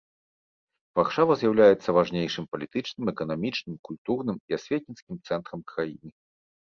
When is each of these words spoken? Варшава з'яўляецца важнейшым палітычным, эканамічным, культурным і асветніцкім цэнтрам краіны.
Варшава 0.99 1.33
з'яўляецца 1.41 1.89
важнейшым 1.97 2.47
палітычным, 2.53 3.11
эканамічным, 3.13 3.75
культурным 3.89 4.37
і 4.39 4.51
асветніцкім 4.57 5.15
цэнтрам 5.29 5.61
краіны. 5.73 6.09